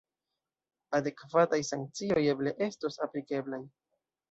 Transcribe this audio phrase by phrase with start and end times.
[0.99, 3.63] Adekvataj sankcioj eble estos aplikeblaj.